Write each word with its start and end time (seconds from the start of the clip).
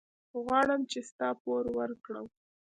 غواړم 0.43 0.81
چې 0.91 0.99
ستا 1.09 1.29
پور 1.41 1.63
ورکړم. 1.77 2.27